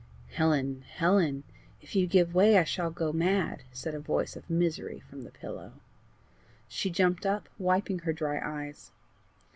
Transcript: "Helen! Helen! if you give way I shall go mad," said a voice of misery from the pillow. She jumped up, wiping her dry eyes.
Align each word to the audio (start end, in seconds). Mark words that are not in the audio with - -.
"Helen! 0.31 0.81
Helen! 0.95 1.43
if 1.79 1.95
you 1.95 2.07
give 2.07 2.33
way 2.33 2.57
I 2.57 2.63
shall 2.63 2.89
go 2.89 3.13
mad," 3.13 3.61
said 3.71 3.93
a 3.93 3.99
voice 3.99 4.35
of 4.35 4.49
misery 4.49 4.99
from 5.07 5.21
the 5.21 5.29
pillow. 5.29 5.73
She 6.67 6.89
jumped 6.89 7.23
up, 7.23 7.47
wiping 7.59 7.99
her 7.99 8.11
dry 8.11 8.39
eyes. 8.43 8.89